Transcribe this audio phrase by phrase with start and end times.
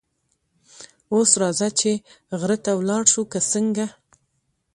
[1.13, 1.91] اوس راځه چې
[2.39, 3.85] غره ته ولاړ شو، که څنګه؟